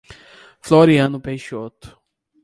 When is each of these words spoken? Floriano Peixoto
Floriano 0.63 1.19
Peixoto 1.21 2.01